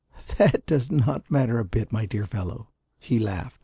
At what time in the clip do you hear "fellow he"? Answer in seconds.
2.25-3.19